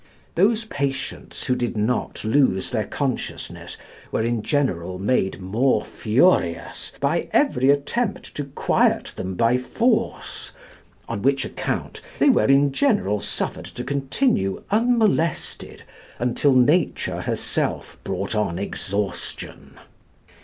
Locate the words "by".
6.99-7.29, 9.35-9.57